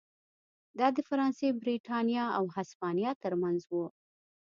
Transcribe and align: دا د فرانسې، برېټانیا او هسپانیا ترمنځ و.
دا 0.79 0.87
د 0.95 0.97
فرانسې، 1.09 1.47
برېټانیا 1.61 2.25
او 2.37 2.45
هسپانیا 2.55 3.11
ترمنځ 3.23 3.59
و. 3.71 3.73